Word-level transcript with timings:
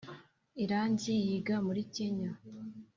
iranzi 0.63 1.11
yiga 1.25 1.55
muri 1.65 1.81
kenya 1.95 2.31